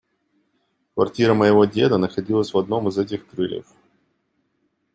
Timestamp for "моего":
1.35-1.65